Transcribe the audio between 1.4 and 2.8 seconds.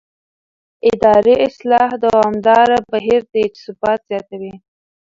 اصلاح دوامداره